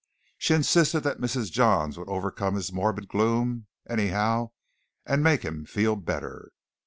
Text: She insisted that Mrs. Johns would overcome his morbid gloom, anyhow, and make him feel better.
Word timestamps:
She 0.39 0.55
insisted 0.55 1.01
that 1.01 1.19
Mrs. 1.21 1.51
Johns 1.51 1.95
would 1.95 2.09
overcome 2.09 2.55
his 2.55 2.73
morbid 2.73 3.07
gloom, 3.07 3.67
anyhow, 3.87 4.49
and 5.05 5.21
make 5.21 5.43
him 5.43 5.63
feel 5.63 5.95
better. 5.95 6.49